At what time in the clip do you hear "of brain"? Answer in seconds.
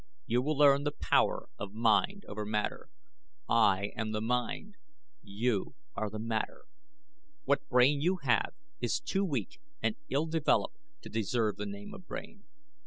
11.93-12.45